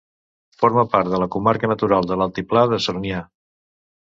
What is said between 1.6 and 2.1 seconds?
natural